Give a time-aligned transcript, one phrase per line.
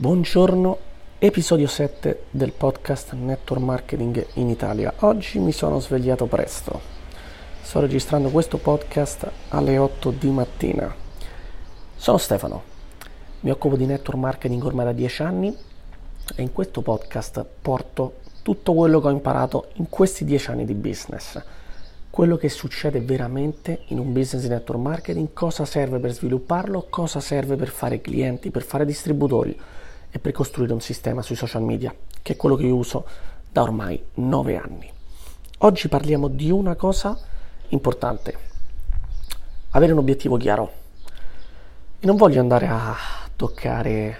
[0.00, 0.78] Buongiorno,
[1.18, 4.94] episodio 7 del podcast Network Marketing in Italia.
[5.00, 6.80] Oggi mi sono svegliato presto.
[7.60, 10.94] Sto registrando questo podcast alle 8 di mattina.
[11.96, 12.62] Sono Stefano,
[13.40, 15.56] mi occupo di network marketing ormai da 10 anni
[16.36, 20.74] e in questo podcast porto tutto quello che ho imparato in questi 10 anni di
[20.74, 21.42] business
[22.10, 27.20] quello che succede veramente in un business di network marketing, cosa serve per svilupparlo, cosa
[27.20, 29.56] serve per fare clienti, per fare distributori
[30.10, 33.06] e per costruire un sistema sui social media, che è quello che io uso
[33.50, 34.90] da ormai 9 anni.
[35.58, 37.18] Oggi parliamo di una cosa
[37.68, 38.38] importante,
[39.70, 40.72] avere un obiettivo chiaro.
[41.98, 42.94] E non voglio andare a
[43.34, 44.16] toccare,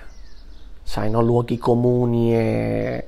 [0.83, 3.07] sai, no, luoghi comuni e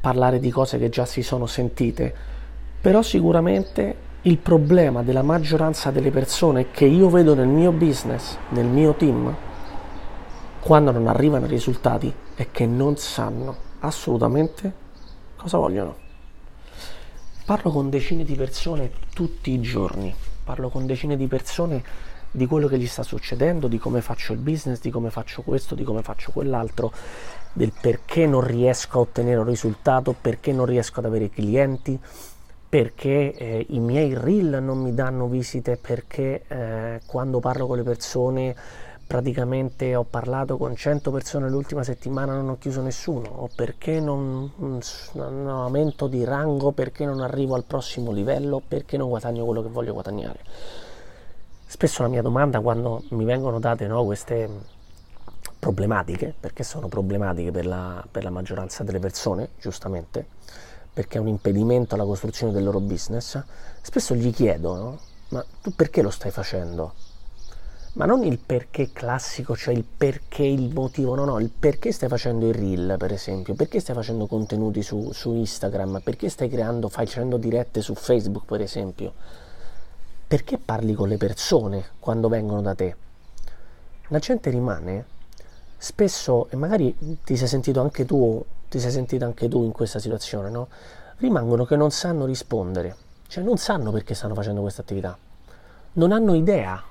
[0.00, 2.14] parlare di cose che già si sono sentite,
[2.80, 8.66] però sicuramente il problema della maggioranza delle persone che io vedo nel mio business, nel
[8.66, 9.34] mio team,
[10.62, 14.72] quando non arrivano i risultati è che non sanno assolutamente
[15.34, 15.96] cosa vogliono.
[17.44, 21.82] Parlo con decine di persone tutti i giorni, parlo con decine di persone
[22.30, 25.74] di quello che gli sta succedendo, di come faccio il business, di come faccio questo,
[25.74, 26.92] di come faccio quell'altro,
[27.52, 31.98] del perché non riesco a ottenere un risultato, perché non riesco ad avere clienti,
[32.68, 37.82] perché eh, i miei reel non mi danno visite, perché eh, quando parlo con le
[37.82, 38.54] persone
[39.12, 43.28] praticamente ho parlato con 100 persone l'ultima settimana non ho chiuso nessuno.
[43.28, 49.10] O perché non, non aumento di rango perché non arrivo al prossimo livello perché non
[49.10, 50.38] guadagno quello che voglio guadagnare?
[51.66, 54.48] Spesso la mia domanda quando mi vengono date no, queste
[55.58, 60.26] problematiche perché sono problematiche per la, per la maggioranza delle persone giustamente
[60.90, 63.42] perché è un impedimento alla costruzione del loro business
[63.82, 66.94] spesso gli chiedo no, ma tu perché lo stai facendo
[67.94, 72.08] ma non il perché classico, cioè il perché, il motivo, no, no, il perché stai
[72.08, 76.88] facendo il reel, per esempio, perché stai facendo contenuti su, su Instagram, perché stai creando,
[76.88, 79.12] facendo dirette su Facebook, per esempio,
[80.26, 82.96] perché parli con le persone quando vengono da te.
[84.08, 85.04] La gente rimane
[85.76, 89.98] spesso, e magari ti sei sentito anche tu, ti sei sentito anche tu in questa
[89.98, 90.68] situazione, no?
[91.18, 92.96] Rimangono che non sanno rispondere,
[93.26, 95.16] cioè non sanno perché stanno facendo questa attività,
[95.94, 96.82] non hanno idea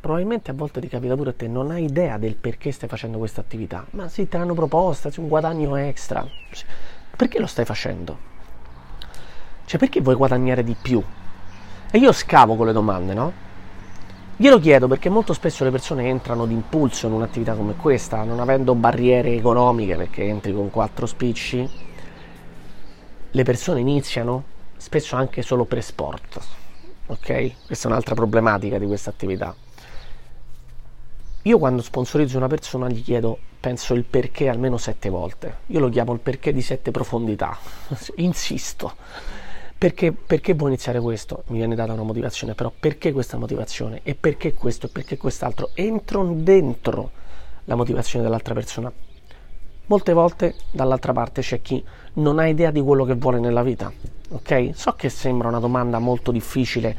[0.00, 3.18] probabilmente a volte ti capita pure a te, non hai idea del perché stai facendo
[3.18, 6.26] questa attività, ma sì, te l'hanno proposta, c'è un guadagno extra.
[7.14, 8.28] Perché lo stai facendo?
[9.66, 11.02] Cioè, perché vuoi guadagnare di più?
[11.90, 13.32] E io scavo con le domande, no?
[14.36, 18.74] Glielo chiedo perché molto spesso le persone entrano d'impulso in un'attività come questa, non avendo
[18.74, 21.68] barriere economiche, perché entri con quattro spicci,
[23.32, 24.44] le persone iniziano
[24.78, 26.40] spesso anche solo per sport,
[27.06, 27.66] ok?
[27.66, 29.54] Questa è un'altra problematica di questa attività
[31.42, 35.60] io quando sponsorizzo una persona gli chiedo, penso, il perché almeno sette volte.
[35.66, 37.56] Io lo chiamo il perché di sette profondità.
[38.16, 38.94] Insisto.
[39.78, 41.44] Perché, perché vuoi iniziare questo?
[41.46, 44.00] Mi viene data una motivazione, però perché questa motivazione?
[44.02, 44.86] E perché questo?
[44.86, 45.70] E perché quest'altro?
[45.72, 47.10] Entro dentro
[47.64, 48.92] la motivazione dell'altra persona.
[49.86, 51.82] Molte volte dall'altra parte c'è chi
[52.14, 53.90] non ha idea di quello che vuole nella vita.
[54.28, 54.72] Ok?
[54.74, 56.94] So che sembra una domanda molto difficile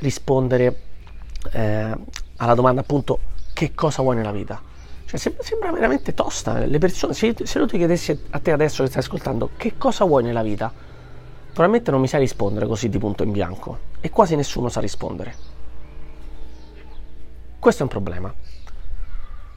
[0.00, 0.80] rispondere
[1.52, 1.96] eh,
[2.36, 3.18] alla domanda appunto
[3.56, 4.60] che cosa vuoi nella vita.
[5.06, 6.66] Cioè, sembra, veramente tosta.
[6.66, 10.04] Le persone, se, se io ti chiedessi a te adesso che stai ascoltando che cosa
[10.04, 10.70] vuoi nella vita,
[11.46, 13.78] probabilmente non mi sai rispondere così di punto in bianco.
[14.02, 15.34] E quasi nessuno sa rispondere.
[17.58, 18.34] Questo è un problema.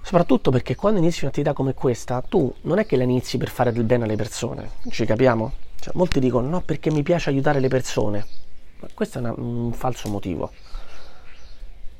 [0.01, 3.73] Soprattutto perché quando inizi un'attività come questa, tu non è che la inizi per fare
[3.73, 5.51] del bene alle persone, ci capiamo?
[5.77, 8.25] Cioè, molti dicono no perché mi piace aiutare le persone,
[8.79, 10.51] ma questo è una, un falso motivo.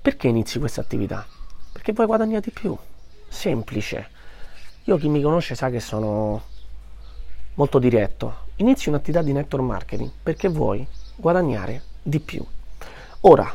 [0.02, 1.28] Perché inizi questa attività?
[1.89, 2.77] Perché vuoi guadagnare di più.
[3.27, 4.09] Semplice.
[4.83, 6.44] Io chi mi conosce sa che sono
[7.55, 8.47] molto diretto.
[8.57, 10.85] Inizi un'attività di network marketing perché vuoi
[11.16, 12.45] guadagnare di più.
[13.22, 13.51] Ora,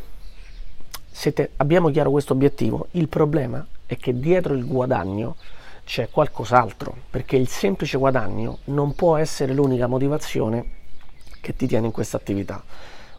[1.09, 5.37] se te, abbiamo chiaro questo obiettivo, il problema è che dietro il guadagno
[5.85, 10.71] c'è qualcos'altro, perché il semplice guadagno non può essere l'unica motivazione
[11.41, 12.61] che ti tiene in questa attività.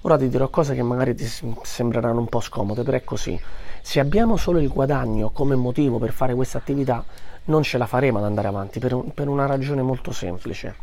[0.05, 1.25] Ora ti dirò cose che magari ti
[1.63, 3.41] sembreranno un po' scomode, però è così.
[3.81, 7.03] Se abbiamo solo il guadagno come motivo per fare questa attività,
[7.45, 10.75] non ce la faremo ad andare avanti per, un, per una ragione molto semplice.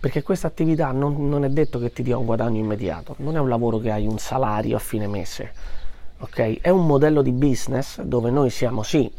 [0.00, 3.38] Perché questa attività non, non, è detto che ti dia un guadagno immediato, non è
[3.38, 5.52] un lavoro che hai un salario a fine mese.
[6.20, 6.58] Okay?
[6.62, 9.12] È un modello di business dove noi siamo sì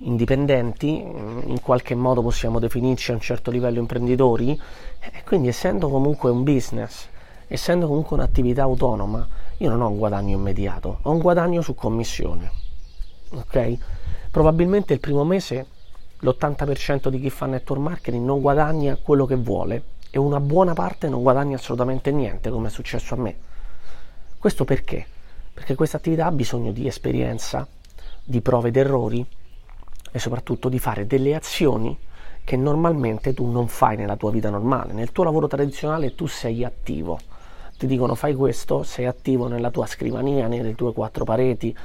[0.00, 4.60] indipendenti, in qualche modo possiamo definirci a un certo livello imprenditori,
[5.00, 7.08] e quindi essendo comunque un business
[7.46, 9.26] essendo comunque un'attività autonoma,
[9.58, 12.50] io non ho un guadagno immediato, ho un guadagno su commissione.
[13.30, 13.76] Ok?
[14.30, 15.66] Probabilmente il primo mese
[16.20, 21.08] l'80% di chi fa network marketing non guadagna quello che vuole e una buona parte
[21.08, 23.36] non guadagna assolutamente niente, come è successo a me.
[24.38, 25.06] Questo perché?
[25.52, 27.66] Perché questa attività ha bisogno di esperienza,
[28.22, 29.24] di prove ed errori
[30.10, 31.98] e soprattutto di fare delle azioni
[32.44, 34.92] che normalmente tu non fai nella tua vita normale.
[34.92, 37.18] Nel tuo lavoro tradizionale tu sei attivo.
[37.78, 41.76] Ti dicono fai questo, sei attivo nella tua scrivania, nelle tue quattro pareti,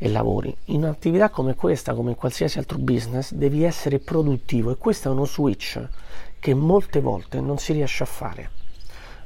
[0.00, 0.56] e lavori.
[0.66, 5.10] In un'attività come questa, come in qualsiasi altro business, devi essere produttivo e questo è
[5.10, 5.86] uno switch
[6.38, 8.50] che molte volte non si riesce a fare.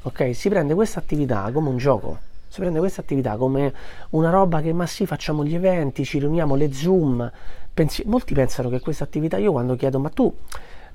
[0.03, 0.35] Ok?
[0.35, 2.19] Si prende questa attività come un gioco,
[2.49, 3.73] si prende questa attività come
[4.11, 7.31] una roba che ma sì, facciamo gli eventi, ci riuniamo le Zoom.
[7.75, 10.35] Pensi, molti pensano che questa attività, io quando chiedo ma tu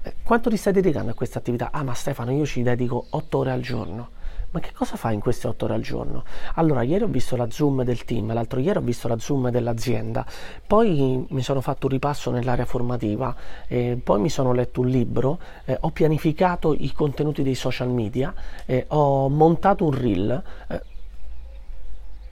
[0.01, 1.69] eh, quanto ti stai dedicando a questa attività?
[1.71, 4.15] Ah ma Stefano, io ci dedico 8 ore al giorno
[4.57, 6.23] ma che cosa fai in queste otto ore al giorno?
[6.55, 10.25] Allora, ieri ho visto la Zoom del team, l'altro ieri ho visto la Zoom dell'azienda,
[10.65, 13.35] poi mi sono fatto un ripasso nell'area formativa,
[13.67, 18.33] eh, poi mi sono letto un libro, eh, ho pianificato i contenuti dei social media,
[18.65, 20.43] eh, ho montato un reel.
[20.67, 20.81] Eh,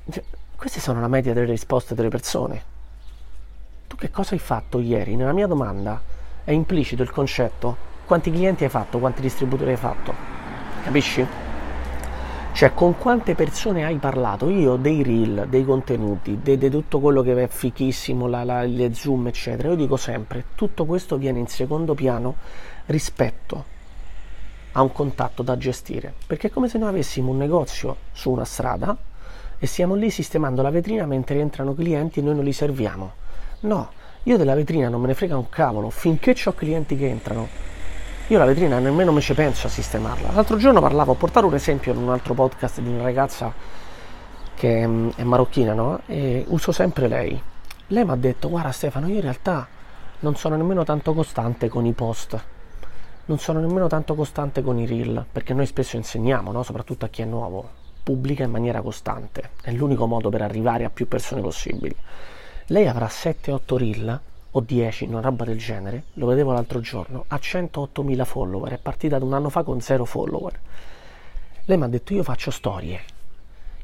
[0.10, 0.24] cioè,
[0.56, 2.74] queste sono la media delle risposte delle persone.
[3.86, 5.16] Tu che cosa hai fatto ieri?
[5.16, 6.02] Nella mia domanda
[6.44, 10.14] è implicito il concetto quanti clienti hai fatto, quanti distributori hai fatto.
[10.84, 11.45] Capisci?
[12.56, 14.48] Cioè, con quante persone hai parlato?
[14.50, 18.94] Io dei reel, dei contenuti, di de, tutto quello che è fichissimo, la, la, le
[18.94, 19.68] zoom, eccetera.
[19.68, 22.36] Io dico sempre, tutto questo viene in secondo piano
[22.86, 23.66] rispetto
[24.72, 26.14] a un contatto da gestire.
[26.26, 28.96] Perché è come se noi avessimo un negozio su una strada
[29.60, 33.12] e stiamo lì sistemando la vetrina mentre entrano clienti e noi non li serviamo.
[33.60, 33.90] No,
[34.24, 37.74] io della vetrina non me ne frega un cavolo, finché ho clienti che entrano
[38.28, 40.32] io la vetrina nemmeno me ci penso a sistemarla.
[40.32, 43.54] L'altro giorno parlavo, ho portato un esempio in un altro podcast di una ragazza
[44.56, 46.02] che mm, è marocchina, no?
[46.08, 47.40] E uso sempre lei.
[47.88, 49.68] Lei mi ha detto, guarda Stefano, io in realtà
[50.22, 52.44] non sono nemmeno tanto costante con i post,
[53.26, 56.64] non sono nemmeno tanto costante con i reel, perché noi spesso insegniamo, no?
[56.64, 57.70] soprattutto a chi è nuovo,
[58.02, 61.96] pubblica in maniera costante, è l'unico modo per arrivare a più persone possibili.
[62.68, 64.20] Lei avrà 7-8 reel
[64.58, 69.18] o 10, una roba del genere, lo vedevo l'altro giorno, ha 108.000 follower, è partita
[69.18, 70.60] da un anno fa con 0 follower.
[71.66, 73.02] Lei mi ha detto io faccio storie,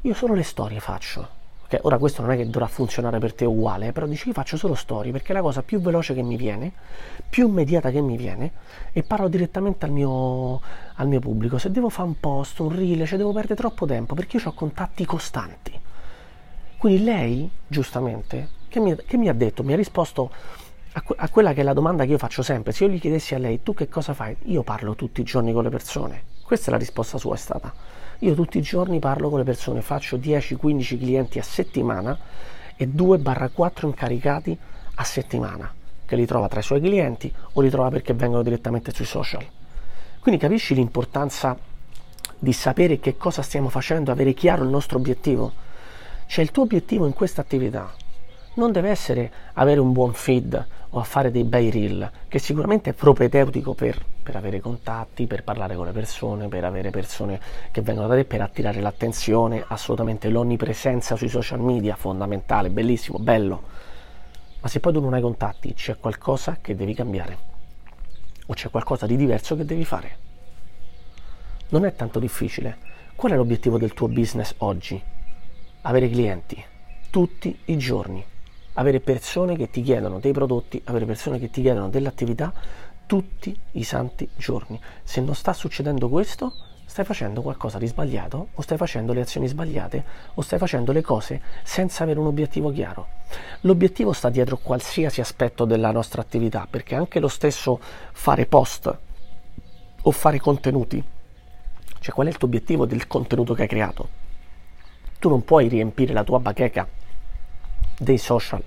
[0.00, 1.40] io solo le storie faccio.
[1.64, 4.56] Okay, ora questo non è che dovrà funzionare per te uguale, però dici io faccio
[4.56, 6.72] solo storie perché è la cosa più veloce che mi viene,
[7.28, 8.52] più immediata che mi viene
[8.92, 10.60] e parlo direttamente al mio,
[10.94, 11.58] al mio pubblico.
[11.58, 14.52] Se devo fare un post, un reel, cioè devo perdere troppo tempo perché io ho
[14.52, 15.78] contatti costanti.
[16.78, 19.62] Quindi lei, giustamente, che mi, che mi ha detto?
[19.62, 20.30] Mi ha risposto
[20.92, 22.72] a, a, quella che è la domanda che io faccio sempre.
[22.72, 24.36] Se io gli chiedessi a lei, tu che cosa fai?
[24.44, 26.24] Io parlo tutti i giorni con le persone.
[26.42, 27.72] Questa è la risposta sua è stata.
[28.18, 32.16] Io tutti i giorni parlo con le persone, faccio 10-15 clienti a settimana
[32.76, 34.56] e 2-4 incaricati
[34.94, 35.72] a settimana,
[36.04, 39.44] che li trova tra i suoi clienti o li trova perché vengono direttamente sui social.
[40.20, 41.56] Quindi capisci l'importanza
[42.38, 45.52] di sapere che cosa stiamo facendo, avere chiaro il nostro obiettivo.
[46.26, 47.92] Cioè il tuo obiettivo in questa attività
[48.54, 52.90] non deve essere avere un buon feed o a fare dei bei reel, che sicuramente
[52.90, 57.40] è propedeutico per, per, avere contatti, per parlare con le persone, per avere persone
[57.70, 63.62] che vengono da te, per attirare l'attenzione, assolutamente l'onnipresenza sui social media, fondamentale, bellissimo, bello.
[64.60, 67.50] Ma se poi tu non hai contatti, c'è qualcosa che devi cambiare
[68.46, 70.18] o c'è qualcosa di diverso che devi fare.
[71.70, 72.90] Non è tanto difficile.
[73.16, 75.02] Qual è l'obiettivo del tuo business oggi?
[75.82, 76.62] Avere clienti
[77.08, 78.24] tutti i giorni
[78.74, 82.52] avere persone che ti chiedono dei prodotti, avere persone che ti chiedono dell'attività
[83.06, 84.80] tutti i santi giorni.
[85.02, 86.52] Se non sta succedendo questo,
[86.86, 91.00] stai facendo qualcosa di sbagliato o stai facendo le azioni sbagliate o stai facendo le
[91.00, 93.08] cose senza avere un obiettivo chiaro.
[93.62, 97.80] L'obiettivo sta dietro qualsiasi aspetto della nostra attività, perché anche lo stesso
[98.12, 98.98] fare post
[100.02, 101.02] o fare contenuti,
[101.98, 104.08] cioè qual è il tuo obiettivo del contenuto che hai creato?
[105.18, 106.86] Tu non puoi riempire la tua bacheca
[107.98, 108.62] dei social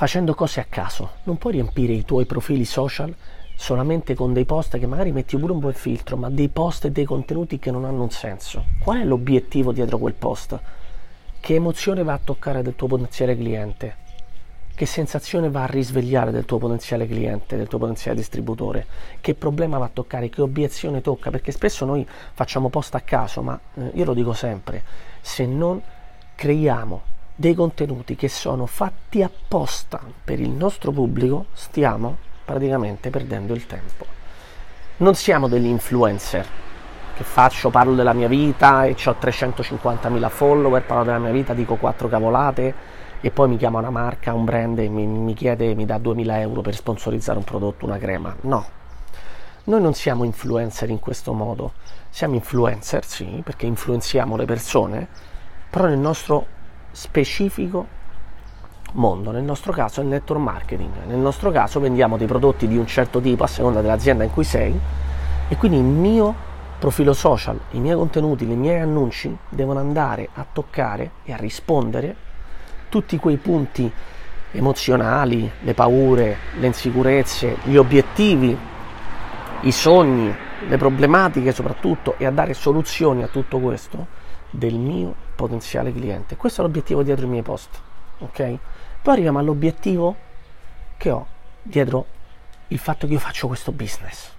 [0.00, 1.10] facendo cose a caso.
[1.24, 3.14] Non puoi riempire i tuoi profili social
[3.54, 6.90] solamente con dei post che magari metti pure un buon filtro, ma dei post e
[6.90, 8.64] dei contenuti che non hanno un senso.
[8.78, 10.58] Qual è l'obiettivo dietro quel post?
[11.38, 13.96] Che emozione va a toccare del tuo potenziale cliente?
[14.74, 18.86] Che sensazione va a risvegliare del tuo potenziale cliente, del tuo potenziale distributore?
[19.20, 20.30] Che problema va a toccare?
[20.30, 21.28] Che obiezione tocca?
[21.28, 24.82] Perché spesso noi facciamo post a caso, ma eh, io lo dico sempre,
[25.20, 25.78] se non
[26.34, 33.64] creiamo dei contenuti che sono fatti apposta per il nostro pubblico, stiamo praticamente perdendo il
[33.64, 34.04] tempo.
[34.98, 36.46] Non siamo degli influencer
[37.16, 41.76] che faccio, parlo della mia vita e ho 350.000 follower, parlo della mia vita, dico
[41.76, 42.74] quattro cavolate
[43.22, 46.40] e poi mi chiama una marca, un brand e mi, mi chiede, mi dà 2000
[46.40, 48.36] euro per sponsorizzare un prodotto, una crema.
[48.42, 48.66] No,
[49.64, 51.72] noi non siamo influencer in questo modo,
[52.10, 55.08] siamo influencer, sì, perché influenziamo le persone,
[55.70, 56.58] però nel nostro
[56.90, 57.98] specifico
[58.92, 62.76] mondo, nel nostro caso è il network marketing, nel nostro caso vendiamo dei prodotti di
[62.76, 64.78] un certo tipo a seconda dell'azienda in cui sei
[65.48, 66.34] e quindi il mio
[66.78, 72.16] profilo social, i miei contenuti, i miei annunci devono andare a toccare e a rispondere
[72.88, 73.92] tutti quei punti
[74.52, 78.56] emozionali, le paure, le insicurezze, gli obiettivi,
[79.60, 80.34] i sogni,
[80.66, 84.06] le problematiche soprattutto e a dare soluzioni a tutto questo
[84.50, 86.36] del mio potenziale cliente.
[86.36, 87.80] Questo è l'obiettivo dietro i miei post,
[88.18, 88.58] ok?
[89.02, 90.14] Poi arriviamo all'obiettivo
[90.98, 91.26] che ho
[91.62, 92.06] dietro
[92.68, 94.30] il fatto che io faccio questo business.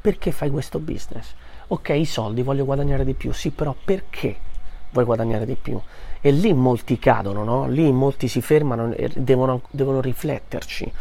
[0.00, 1.34] Perché fai questo business?
[1.72, 4.36] ok i soldi voglio guadagnare di più, sì però perché
[4.90, 5.80] vuoi guadagnare di più?
[6.20, 7.66] E lì molti cadono, no?
[7.66, 10.92] lì molti si fermano e devono, devono rifletterci,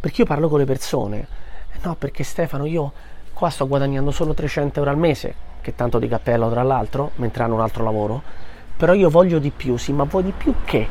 [0.00, 1.28] perché io parlo con le persone,
[1.72, 2.92] eh, no perché Stefano io
[3.32, 7.44] qua sto guadagnando solo 300 euro al mese, che tanto di cappello tra l'altro, mentre
[7.44, 8.22] hanno un altro lavoro,
[8.76, 10.88] però io voglio di più, sì ma vuoi di più che?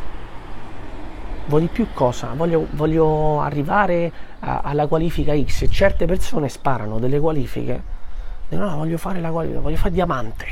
[1.48, 2.34] Vuoi di più cosa?
[2.36, 7.94] Voglio, voglio arrivare a, alla qualifica X e certe persone sparano delle qualifiche
[8.50, 10.46] no, voglio fare la qualità, voglio fare diamante.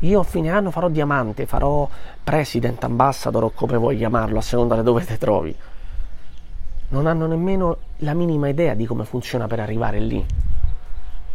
[0.00, 1.88] Io a fine anno farò diamante, farò
[2.22, 5.54] president, ambassador o come vuoi chiamarlo, a seconda di dove ti trovi.
[6.88, 10.24] Non hanno nemmeno la minima idea di come funziona per arrivare lì.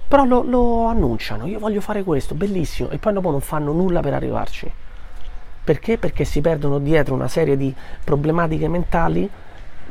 [0.08, 4.02] Però lo, lo annunciano, io voglio fare questo, bellissimo, e poi dopo non fanno nulla
[4.02, 4.72] per arrivarci.
[5.66, 5.98] Perché?
[5.98, 9.28] Perché si perdono dietro una serie di problematiche mentali,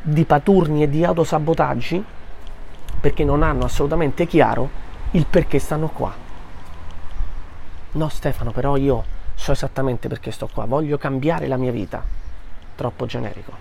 [0.00, 2.04] di paturni e di autosabotaggi,
[3.00, 4.70] perché non hanno assolutamente chiaro
[5.10, 6.14] il perché stanno qua.
[7.92, 9.04] No Stefano, però io
[9.34, 12.02] so esattamente perché sto qua, voglio cambiare la mia vita.
[12.76, 13.52] Troppo generico.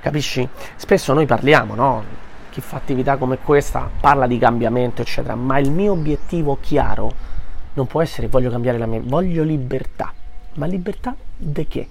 [0.00, 0.48] Capisci?
[0.74, 2.04] Spesso noi parliamo, no?
[2.50, 7.12] Chi fa attività come questa parla di cambiamento, eccetera, ma il mio obiettivo chiaro
[7.74, 10.12] non può essere voglio cambiare la mia vita, voglio libertà.
[10.56, 11.88] Ma libertà di che?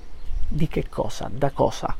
[0.47, 1.29] Di che cosa?
[1.31, 1.95] Da cosa?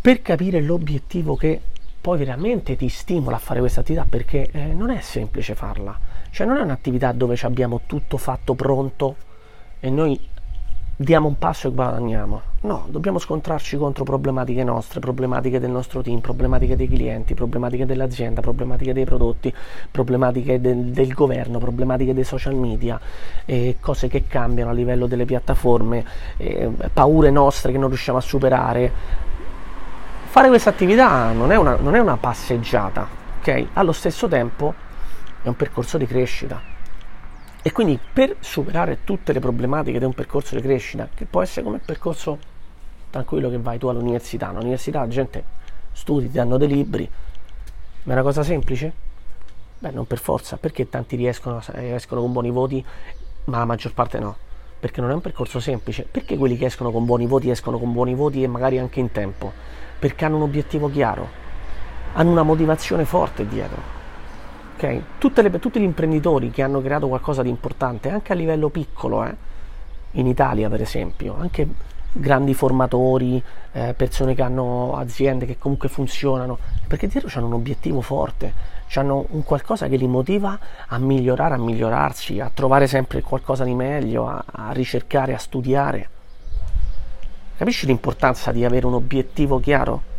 [0.00, 1.60] Per capire l'obiettivo che
[2.00, 5.98] poi veramente ti stimola a fare questa attività perché eh, non è semplice farla.
[6.30, 9.16] Cioè non è un'attività dove abbiamo tutto fatto pronto
[9.80, 10.20] e noi
[10.96, 12.42] diamo un passo e guadagniamo.
[12.62, 18.40] No, dobbiamo scontrarci contro problematiche nostre, problematiche del nostro team, problematiche dei clienti, problematiche dell'azienda,
[18.40, 19.52] problematiche dei prodotti,
[19.90, 22.98] problematiche de- del governo, problematiche dei social media,
[23.44, 26.04] eh, cose che cambiano a livello delle piattaforme,
[26.38, 29.24] eh, paure nostre che non riusciamo a superare,
[30.36, 33.68] Fare questa attività non è una, non è una passeggiata, ok?
[33.72, 34.74] Allo stesso tempo
[35.40, 36.75] è un percorso di crescita.
[37.66, 41.64] E quindi per superare tutte le problematiche di un percorso di crescita, che può essere
[41.64, 42.38] come il percorso
[43.10, 45.42] tranquillo che vai tu all'università, all'università la gente
[45.90, 47.10] studi, ti danno dei libri,
[48.04, 48.92] ma è una cosa semplice?
[49.80, 52.84] Beh, non per forza, perché tanti riescono, escono con buoni voti,
[53.46, 54.36] ma la maggior parte no?
[54.78, 56.06] Perché non è un percorso semplice.
[56.08, 59.10] Perché quelli che escono con buoni voti escono con buoni voti e magari anche in
[59.10, 59.52] tempo?
[59.98, 61.28] perché hanno un obiettivo chiaro,
[62.12, 64.04] hanno una motivazione forte dietro.
[64.76, 65.02] Okay?
[65.18, 69.34] Le, tutti gli imprenditori che hanno creato qualcosa di importante, anche a livello piccolo, eh?
[70.12, 71.66] in Italia per esempio, anche
[72.12, 73.42] grandi formatori,
[73.72, 78.52] eh, persone che hanno aziende che comunque funzionano, perché dietro hanno un obiettivo forte,
[78.94, 83.74] hanno un qualcosa che li motiva a migliorare, a migliorarsi, a trovare sempre qualcosa di
[83.74, 86.08] meglio, a, a ricercare, a studiare.
[87.56, 90.14] Capisci l'importanza di avere un obiettivo chiaro?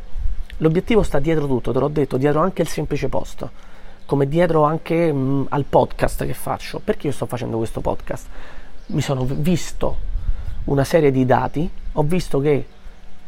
[0.58, 3.48] L'obiettivo sta dietro tutto, te l'ho detto, dietro anche il semplice post,
[4.08, 6.80] come dietro anche mh, mm, al podcast che faccio.
[6.84, 8.28] Perché io sto facendo questo podcast?
[8.88, 9.98] Mi sono visto
[10.64, 12.66] una serie di dati, ho visto che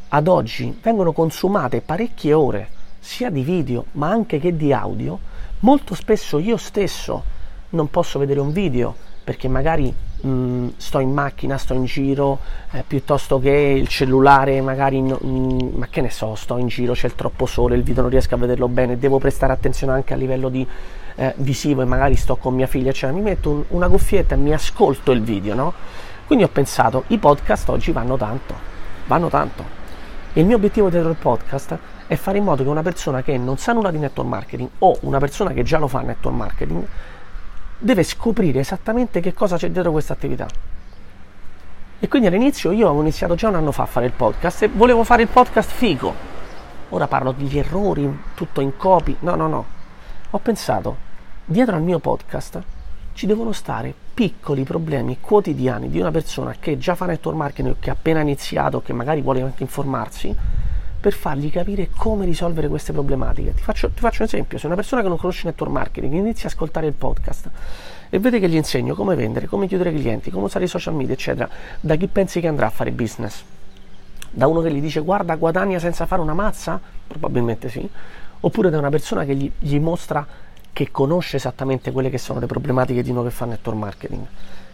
[0.07, 2.69] ad oggi vengono consumate parecchie ore,
[3.00, 5.19] sia di video ma anche che di audio.
[5.59, 7.24] Molto spesso io stesso
[7.71, 12.39] non posso vedere un video perché magari mh, mm, sto in macchina, sto in giro,
[12.71, 16.93] eh, piuttosto che il cellulare, magari, no, mh, ma che ne so, sto in giro,
[16.93, 20.13] c'è il troppo sole, il video non riesco a vederlo bene, devo prestare attenzione anche
[20.13, 20.65] a livello di
[21.15, 24.38] eh, visivo e magari sto con mia figlia, cioè mi metto un, una cuffietta e
[24.38, 25.73] mi ascolto il video, no?
[26.25, 28.53] Quindi ho pensato, i podcast oggi vanno tanto,
[29.07, 29.63] vanno tanto.
[30.33, 33.57] il mio obiettivo dietro il podcast è fare in modo che una persona che non
[33.57, 36.88] sa nulla di network marketing o una persona che già lo fa network marketing
[37.79, 40.48] deve scoprire esattamente che cosa c'è dietro questa attività.
[42.01, 44.67] E quindi all'inizio io avevo iniziato già un anno fa a fare il podcast e
[44.67, 46.13] volevo fare il podcast figo.
[46.89, 49.15] Ora parlo degli errori, tutto in copy.
[49.19, 49.65] No, no, no.
[50.29, 50.95] Ho pensato,
[51.45, 52.62] dietro al mio podcast
[53.13, 57.89] ci devono stare piccoli problemi quotidiani di una persona che già fa network marketing, che
[57.89, 60.33] ha appena iniziato, che magari vuole anche informarsi,
[60.99, 63.53] per fargli capire come risolvere queste problematiche.
[63.53, 66.49] Ti faccio, ti faccio un esempio, se una persona che non conosce network marketing inizia
[66.49, 67.49] a ascoltare il podcast
[68.09, 71.13] e vede che gli insegno come vendere, come chiudere clienti, come usare i social media,
[71.13, 73.43] eccetera, da chi pensi che andrà a fare business?
[74.31, 76.79] Da uno che gli dice guarda guadagna senza fare una mazza?
[77.07, 77.87] Probabilmente sì.
[78.41, 80.25] Oppure da una persona che gli, gli mostra
[80.71, 84.25] che conosce esattamente quelle che sono le problematiche di uno che fa network marketing.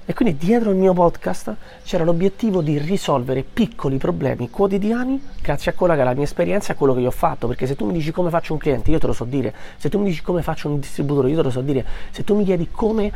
[0.08, 5.74] E quindi dietro il mio podcast c'era l'obiettivo di risolvere piccoli problemi quotidiani grazie a
[5.74, 7.48] quella che è la mia esperienza e a quello che io ho fatto.
[7.48, 9.52] Perché se tu mi dici come faccio un cliente, io te lo so dire.
[9.78, 11.84] Se tu mi dici come faccio un distributore, io te lo so dire.
[12.12, 13.12] Se tu mi chiedi come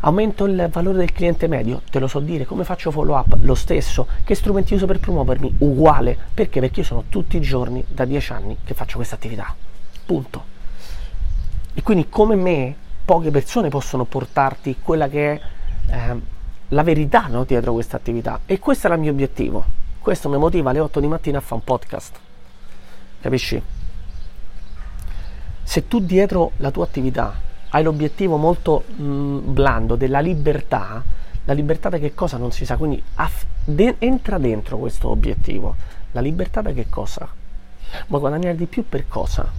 [0.00, 2.44] aumento il valore del cliente medio, te lo so dire.
[2.44, 4.08] Come faccio follow up, lo stesso.
[4.24, 6.18] Che strumenti uso per promuovermi, uguale.
[6.34, 6.58] Perché?
[6.58, 9.54] Perché io sono tutti i giorni da dieci anni che faccio questa attività.
[10.04, 10.44] Punto.
[11.72, 15.40] E quindi come me, poche persone possono portarti quella che è
[15.88, 16.20] eh,
[16.68, 18.40] la verità no, dietro questa attività.
[18.46, 19.64] E questo era il mio obiettivo.
[19.98, 22.18] Questo mi motiva alle 8 di mattina a fare un podcast.
[23.20, 23.62] Capisci?
[25.62, 27.34] Se tu dietro la tua attività
[27.70, 31.02] hai l'obiettivo molto mh, mm, blando della libertà,
[31.44, 35.76] la libertà da che cosa non si sa, quindi aff- de- entra dentro questo obiettivo.
[36.12, 37.28] La libertà da che cosa?
[38.08, 39.50] Vuoi guadagnare di più per cosa?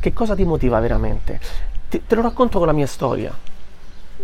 [0.00, 1.40] Che cosa ti motiva veramente?
[1.88, 3.32] Ti, te lo racconto con la mia storia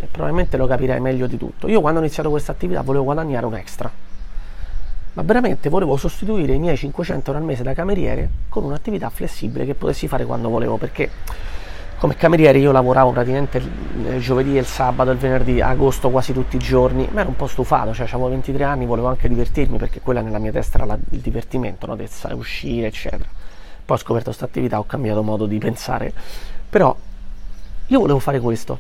[0.01, 1.69] e probabilmente lo capirai meglio di tutto.
[1.69, 3.91] Io quando ho iniziato questa attività volevo guadagnare un extra,
[5.13, 9.67] ma veramente volevo sostituire i miei 500 euro al mese da cameriere con un'attività flessibile
[9.67, 11.11] che potessi fare quando volevo, perché
[11.99, 16.57] come cameriere io lavoravo praticamente il giovedì e il sabato il venerdì, agosto quasi tutti
[16.57, 20.01] i giorni, ma ero un po' stufato, cioè avevo 23 anni, volevo anche divertirmi perché
[20.01, 21.99] quella nella mia testa era la, il divertimento, no?
[22.35, 23.29] uscire eccetera.
[23.85, 26.11] Poi ho scoperto questa attività, ho cambiato modo di pensare,
[26.71, 26.97] però
[27.89, 28.79] io volevo fare questo,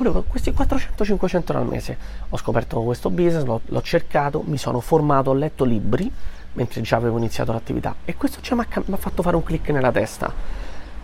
[0.00, 1.98] volevo questi 400-500 euro al mese.
[2.30, 6.10] Ho scoperto questo business, l'ho, l'ho, cercato, mi sono formato, ho letto libri
[6.52, 9.92] mentre già avevo iniziato l'attività e questo cioè, mi ha fatto fare un click nella
[9.92, 10.32] testa.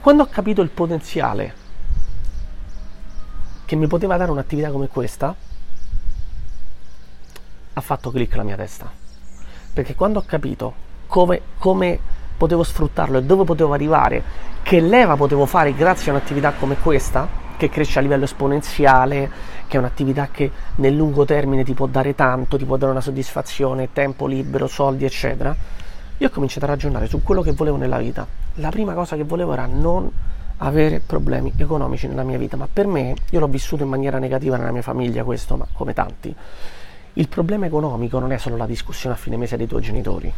[0.00, 1.64] Quando ho capito il potenziale
[3.66, 5.34] che mi poteva dare un'attività come questa,
[7.72, 8.90] ha fatto click la mia testa.
[9.72, 10.72] Perché quando ho capito
[11.06, 11.98] come, come
[12.36, 14.22] potevo sfruttarlo e dove potevo arrivare,
[14.62, 19.30] che leva potevo fare grazie a un'attività come questa, che cresce a livello esponenziale,
[19.66, 23.00] che è un'attività che nel lungo termine ti può dare tanto, ti può dare una
[23.00, 25.54] soddisfazione, tempo libero, soldi, eccetera.
[26.18, 28.26] Io ho cominciato a ragionare su quello che volevo nella vita.
[28.54, 30.10] La prima cosa che volevo era non
[30.58, 34.56] avere problemi economici nella mia vita, ma per me, io l'ho vissuto in maniera negativa
[34.56, 36.34] nella mia famiglia questo, ma come tanti.
[37.14, 40.32] Il problema economico non è solo la discussione a fine mese dei tuoi genitori,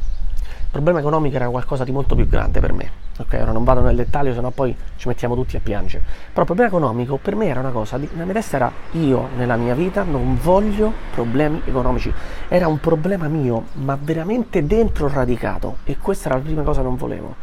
[0.69, 2.91] il problema economico era qualcosa di molto più grande per me.
[3.21, 6.05] Ok, ora non vado nel dettaglio, sennò poi ci mettiamo tutti a piangere.
[6.05, 9.29] Però il problema economico per me era una cosa, di, la mia testa era io
[9.35, 12.13] nella mia vita non voglio problemi economici.
[12.49, 15.79] Era un problema mio, ma veramente dentro radicato.
[15.85, 17.35] E questa era la prima cosa che non volevo.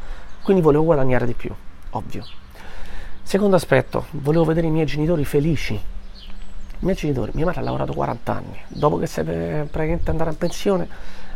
[0.44, 1.52] Quindi volevo guadagnare di più,
[1.90, 2.24] ovvio.
[3.24, 5.74] Secondo aspetto, volevo vedere i miei genitori felici.
[5.74, 5.82] I
[6.78, 10.38] miei genitori, mia madre ha lavorato 40 anni, dopo che si è praticamente andata in
[10.38, 10.88] pensione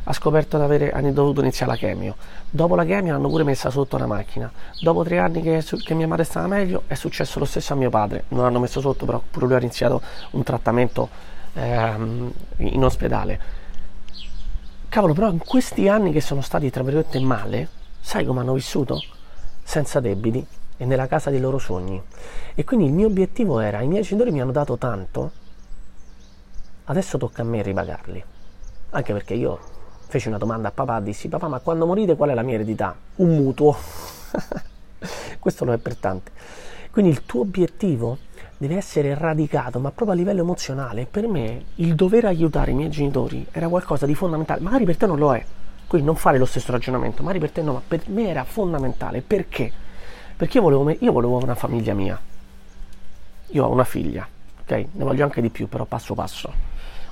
[0.03, 2.15] ha scoperto di avere hanno dovuto iniziare la chemio.
[2.49, 4.51] Dopo la chemio l'hanno pure messa sotto una macchina.
[4.81, 7.89] Dopo tre anni che, che, mia madre stava meglio è successo lo stesso a mio
[7.89, 8.23] padre.
[8.29, 11.09] Non l'hanno messo sotto, però pure lui ha iniziato un trattamento
[11.53, 13.57] ehm, in ospedale.
[14.89, 18.99] Cavolo, però in questi anni che sono stati tra virgolette male, sai come hanno vissuto?
[19.61, 20.43] Senza debiti
[20.77, 22.01] e nella casa dei loro sogni.
[22.55, 25.31] E quindi il mio obiettivo era, i miei genitori mi hanno dato tanto,
[26.85, 28.23] adesso tocca a me ripagarli.
[28.91, 29.59] Anche perché io
[30.09, 32.95] feci una domanda a papà, dissi papà ma quando morite qual è la mia eredità?
[33.17, 33.77] Un mutuo.
[35.39, 36.31] Questo lo è per tanti.
[36.89, 38.17] Quindi il tuo obiettivo
[38.57, 41.05] deve essere radicato, ma proprio a livello emozionale.
[41.05, 45.05] Per me il dover aiutare i miei genitori era qualcosa di fondamentale, magari per te
[45.05, 45.45] non lo è,
[45.85, 49.21] quindi non fare lo stesso ragionamento, magari per te no, ma per me era fondamentale.
[49.21, 49.71] Perché?
[50.35, 52.19] Perché io volevo, io volevo una famiglia mia.
[53.51, 54.27] Io ho una figlia,
[54.61, 54.71] ok?
[54.71, 56.51] Ne voglio anche di più, però passo passo.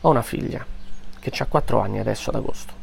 [0.01, 0.65] Ho una figlia
[1.19, 2.76] che ha 4 anni adesso ad agosto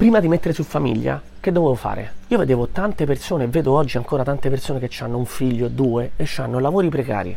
[0.00, 2.14] prima di mettere su famiglia, che dovevo fare?
[2.28, 6.26] Io vedevo tante persone, vedo oggi ancora tante persone che hanno un figlio, due, e
[6.38, 7.36] hanno lavori precari.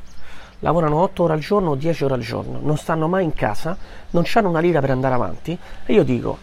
[0.60, 3.76] Lavorano 8 ore al giorno o 10 ore al giorno, non stanno mai in casa,
[4.12, 5.60] non hanno una lira per andare avanti.
[5.86, 6.38] E io dico,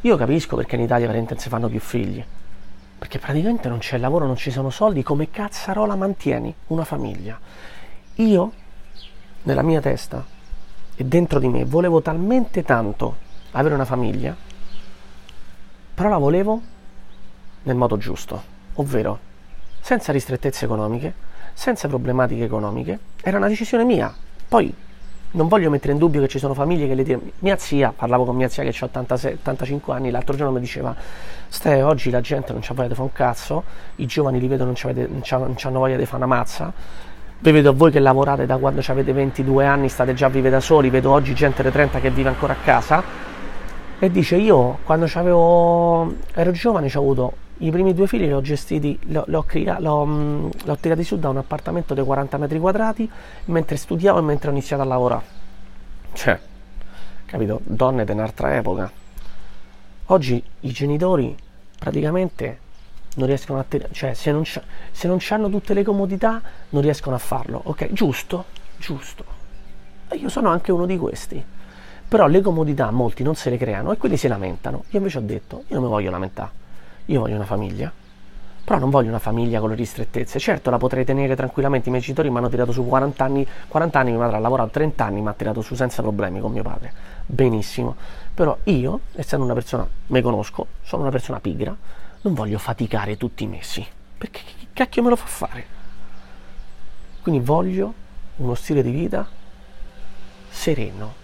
[0.00, 2.24] io capisco perché in Italia veramente non si fanno più figli.
[2.98, 7.38] Perché praticamente non c'è lavoro, non ci sono soldi, come cazzarola mantieni una famiglia?
[8.14, 8.52] Io,
[9.42, 10.24] nella mia testa
[10.96, 13.16] e dentro di me, volevo talmente tanto
[13.50, 14.47] avere una famiglia
[15.98, 16.60] però la volevo
[17.64, 18.40] nel modo giusto,
[18.74, 19.18] ovvero
[19.80, 21.12] senza ristrettezze economiche,
[21.54, 24.14] senza problematiche economiche, era una decisione mia.
[24.46, 24.72] Poi
[25.32, 27.32] non voglio mettere in dubbio che ci sono famiglie che le dicono.
[27.40, 30.94] Mia zia, parlavo con mia zia che ha 86, 85 anni, l'altro giorno mi diceva:
[31.48, 33.64] Ste, oggi la gente non c'ha voglia di fare un cazzo,
[33.96, 36.72] i giovani li vedo non, non, hanno voglia di fare una mazza.
[37.40, 40.60] Vi vedo voi che lavorate da quando avete 22 anni, state già a vivere da
[40.60, 43.27] soli, vedo oggi gente di 30 che vive ancora a casa.
[44.00, 48.96] E dice: Io quando ero giovane ho avuto i primi due figli li ho gestiti,
[49.06, 49.44] l'ho, l'ho,
[49.78, 53.10] l'ho, mm, l'ho tirati su da un appartamento di 40 metri quadrati
[53.46, 55.24] mentre studiavo e mentre ho iniziato a lavorare.
[56.12, 56.38] Cioè,
[57.24, 57.60] capito?
[57.64, 58.90] Donne di un'altra epoca.
[60.06, 61.36] Oggi i genitori
[61.76, 62.58] praticamente
[63.16, 67.16] non riescono a tenere, cioè se non, se non hanno tutte le comodità non riescono
[67.16, 67.92] a farlo, ok?
[67.92, 68.44] Giusto,
[68.78, 69.24] giusto.
[70.08, 71.44] E io sono anche uno di questi.
[72.08, 74.84] Però le comodità molti non se le creano e quindi si lamentano.
[74.90, 76.66] Io invece ho detto, io non mi voglio lamentare
[77.10, 77.90] io voglio una famiglia,
[78.64, 80.38] però non voglio una famiglia con le ristrettezze.
[80.38, 81.88] Certo, la potrei tenere tranquillamente.
[81.88, 84.70] I miei genitori mi hanno tirato su 40 anni, 40 anni mia madre ha lavorato
[84.70, 86.92] 30 anni, mi ha tirato su senza problemi con mio padre.
[87.24, 87.96] Benissimo.
[88.34, 91.74] Però io, essendo una persona, me conosco, sono una persona pigra,
[92.20, 93.86] non voglio faticare tutti i mesi.
[94.18, 95.64] Perché che cacchio me lo fa fare?
[97.22, 97.94] Quindi voglio
[98.36, 99.26] uno stile di vita
[100.50, 101.17] sereno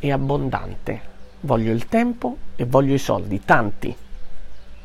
[0.00, 1.08] e abbondante.
[1.42, 3.96] Voglio il tempo e voglio i soldi, tanti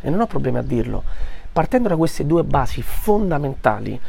[0.06, 1.04] e non ho problemi a dirlo,
[1.52, 4.00] partendo da queste due basi fondamentali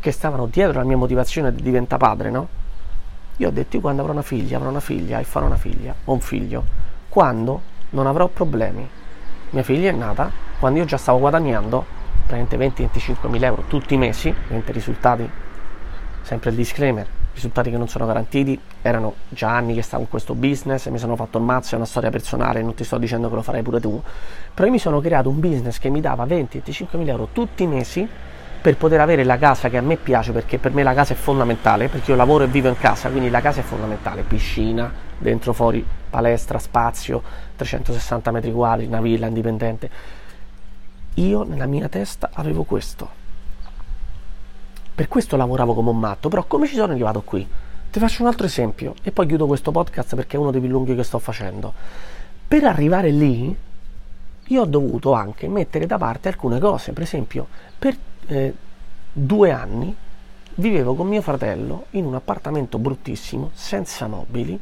[0.00, 2.48] che stavano dietro la mia motivazione di diventare padre, no?
[3.36, 5.94] Io ho detto io quando avrò una figlia, avrò una figlia e farò una figlia
[6.04, 6.64] o un figlio,
[7.10, 8.88] quando non avrò problemi.
[9.50, 11.84] Mia figlia è nata quando io già stavo guadagnando
[12.26, 15.28] praticamente 20-25 mila euro tutti i mesi, ovviamente risultati,
[16.22, 17.06] sempre il disclaimer,
[17.38, 21.14] risultati che non sono garantiti, erano già anni che stavo in questo business, mi sono
[21.14, 23.80] fatto il mazzo, è una storia personale, non ti sto dicendo che lo farai pure
[23.80, 24.02] tu,
[24.52, 27.66] però io mi sono creato un business che mi dava 20-25 mila euro tutti i
[27.68, 28.06] mesi
[28.60, 31.16] per poter avere la casa che a me piace, perché per me la casa è
[31.16, 35.52] fondamentale, perché io lavoro e vivo in casa, quindi la casa è fondamentale, piscina, dentro,
[35.52, 37.22] fuori, palestra, spazio,
[37.54, 39.88] 360 metri quadri, una villa indipendente.
[41.14, 43.26] Io nella mia testa avevo questo
[44.98, 47.46] per questo lavoravo come un matto, però come ci sono arrivato qui?
[47.88, 50.68] Ti faccio un altro esempio e poi chiudo questo podcast perché è uno dei più
[50.68, 51.72] lunghi che sto facendo.
[52.48, 53.56] Per arrivare lì
[54.44, 57.46] io ho dovuto anche mettere da parte alcune cose, per esempio
[57.78, 58.52] per eh,
[59.12, 59.94] due anni
[60.56, 64.58] vivevo con mio fratello in un appartamento bruttissimo, senza mobili,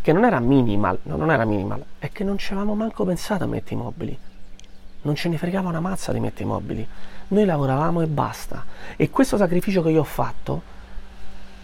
[0.00, 3.42] che non era minimal, no, non era minimal, è che non ci avevamo manco pensato
[3.42, 4.18] a mettere i mobili.
[5.06, 6.88] Non ce ne fregava una mazza di mettere i mobili
[7.28, 8.64] noi lavoravamo e basta.
[8.96, 10.62] E questo sacrificio che io ho fatto,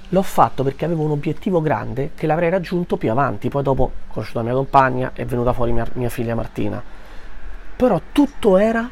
[0.09, 3.49] l'ho fatto perché avevo un obiettivo grande che l'avrei raggiunto più avanti.
[3.49, 6.83] Poi dopo ho conosciuto la mia compagna, è venuta fuori mia, mia figlia Martina.
[7.77, 8.89] Però tutto era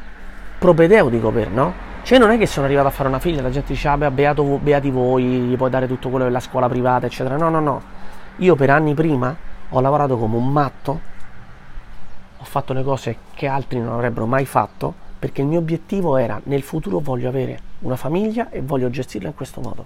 [0.58, 1.88] propedeutico per, no?
[2.02, 4.10] Cioè non è che sono arrivato a fare una figlia, la gente dice, ah beh,
[4.10, 7.36] beato, beati voi, gli puoi dare tutto quello della scuola privata, eccetera.
[7.36, 7.82] No, no, no.
[8.36, 9.36] Io per anni prima
[9.68, 11.00] ho lavorato come un matto,
[12.40, 16.40] ho fatto le cose che altri non avrebbero mai fatto perché il mio obiettivo era
[16.44, 19.84] nel futuro voglio avere una famiglia e voglio gestirla in questo modo.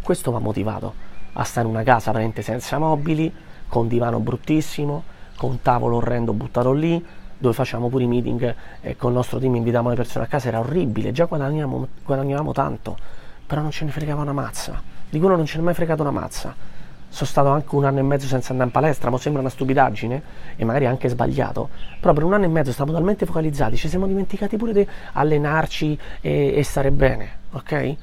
[0.00, 0.94] Questo mi ha motivato
[1.32, 3.32] a stare in una casa veramente senza mobili,
[3.66, 5.02] con divano bruttissimo,
[5.36, 7.04] con tavolo orrendo buttato lì,
[7.36, 10.46] dove facciamo pure i meeting e con il nostro team invitiamo le persone a casa,
[10.46, 12.96] era orribile, già guadagnavamo, guadagnavamo tanto,
[13.44, 16.02] però non ce ne fregava una mazza, di quello non ce ne è mai fregato
[16.02, 16.75] una mazza
[17.08, 20.22] sono stato anche un anno e mezzo senza andare in palestra, ma sembra una stupidaggine
[20.56, 24.06] e magari anche sbagliato, però per un anno e mezzo stavamo talmente focalizzati, ci siamo
[24.06, 27.96] dimenticati pure di allenarci e, e stare bene, ok?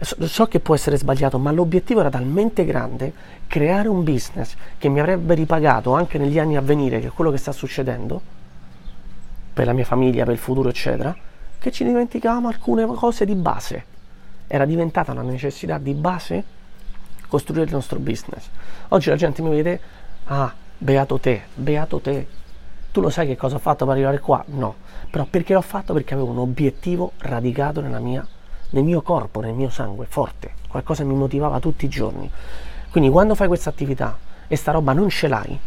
[0.00, 3.12] So, so che può essere sbagliato, ma l'obiettivo era talmente grande
[3.48, 7.32] creare un business che mi avrebbe ripagato anche negli anni a venire, che è quello
[7.32, 8.20] che sta succedendo,
[9.52, 11.14] per la mia famiglia, per il futuro, eccetera,
[11.58, 13.84] che ci dimenticavamo alcune cose di base.
[14.46, 16.44] Era diventata una necessità di base
[17.28, 18.48] costruire il nostro business.
[18.88, 19.80] Oggi la gente mi vede,
[20.24, 22.26] ah, beato te, beato te.
[22.90, 24.42] Tu lo sai che cosa ho fatto per arrivare qua?
[24.46, 24.76] No,
[25.10, 25.92] però perché l'ho fatto?
[25.92, 28.26] Perché avevo un obiettivo radicato mia,
[28.70, 32.30] nel mio corpo, nel mio sangue, forte, qualcosa mi motivava tutti i giorni.
[32.90, 34.16] Quindi quando fai questa attività
[34.48, 35.58] e sta roba non ce l'hai,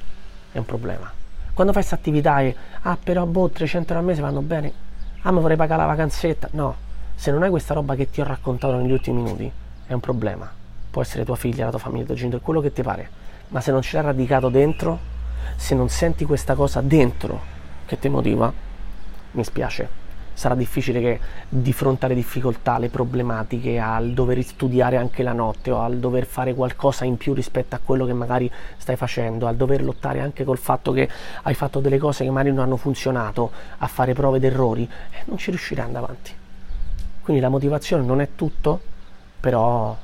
[0.51, 1.09] è un problema.
[1.53, 4.73] Quando fai questa attività e, ah però boh, 300 euro al mese vanno bene,
[5.21, 6.75] ah ma vorrei pagare la vacanzetta, no,
[7.13, 9.51] se non hai questa roba che ti ho raccontato negli ultimi minuti,
[9.85, 10.59] è un problema
[10.91, 13.09] può essere tua figlia, la tua famiglia, il tuo genitore, quello che ti pare,
[13.47, 14.99] ma se non ce l'hai radicato dentro,
[15.55, 17.39] se non senti questa cosa dentro
[17.85, 18.51] che ti motiva,
[19.31, 19.99] mi spiace.
[20.33, 25.71] Sarà difficile che di fronte alle difficoltà, alle problematiche, al dover studiare anche la notte
[25.71, 29.55] o al dover fare qualcosa in più rispetto a quello che magari stai facendo, al
[29.55, 31.07] dover lottare anche col fatto che
[31.43, 35.23] hai fatto delle cose che magari non hanno funzionato, a fare prove ed errori, eh,
[35.25, 36.31] non ci riuscirai ad andare avanti.
[37.21, 38.81] Quindi la motivazione non è tutto,
[39.39, 39.95] però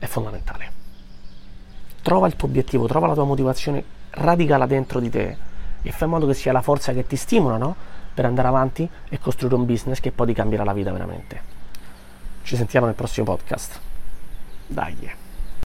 [0.00, 0.78] è fondamentale.
[2.02, 5.36] trova il tuo obiettivo, trova la tua motivazione, radicala dentro di te
[5.82, 7.76] e fai in modo che sia la forza che ti stimola no?
[8.12, 11.42] per andare avanti e costruire un business che poi ti cambierà la vita veramente.
[12.42, 13.80] Ci sentiamo nel prossimo podcast.
[14.66, 15.28] Dai.